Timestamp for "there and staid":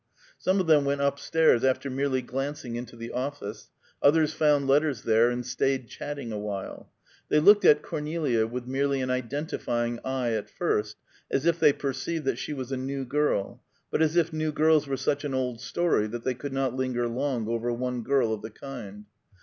5.03-5.87